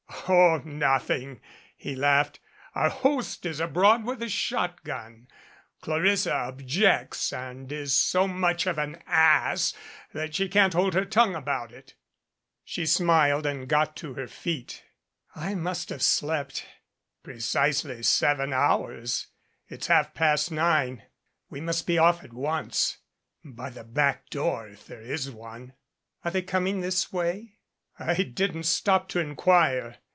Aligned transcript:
"Oh, 0.27 0.61
nothing," 0.63 1.41
he 1.75 1.93
laughed. 1.95 2.39
"Our 2.75 2.89
host 2.89 3.45
is 3.45 3.59
abroad 3.59 4.05
with 4.05 4.21
a 4.21 4.29
shotgun. 4.29 5.27
Clarissa 5.81 6.33
objects, 6.33 7.33
and 7.33 7.69
is 7.71 7.97
so 7.97 8.27
much 8.29 8.65
of 8.67 8.77
an 8.77 9.01
ass 9.07 9.73
that 10.13 10.35
she 10.35 10.47
can't 10.47 10.73
hold 10.73 10.93
her 10.93 11.03
tongue 11.05 11.35
about 11.35 11.71
it." 11.73 11.95
She 12.63 12.85
smiled 12.85 13.45
and 13.45 13.67
got 13.67 13.95
to 13.97 14.13
her 14.13 14.27
feet. 14.27 14.83
227 15.33 15.33
MADCAP 15.33 15.59
"I 15.59 15.61
must 15.61 15.89
have 15.89 16.03
slept" 16.03 16.65
"Precisely 17.25 18.03
seven 18.03 18.53
hours. 18.53 19.27
It's 19.67 19.87
half 19.87 20.13
past 20.13 20.49
nine. 20.51 21.03
We 21.49 21.59
must 21.59 21.85
be 21.87 21.97
off 21.97 22.23
at 22.23 22.31
once 22.31 22.99
by 23.43 23.69
the 23.69 23.83
back 23.83 24.29
door 24.29 24.69
if 24.69 24.85
there 24.85 25.01
is 25.01 25.29
one" 25.29 25.73
"Are 26.23 26.31
they 26.31 26.43
coming 26.43 26.79
this 26.79 27.11
way?" 27.11 27.57
"I 27.99 28.21
didn't 28.23 28.63
stop 28.63 29.09
to 29.09 29.19
inquire. 29.19 29.97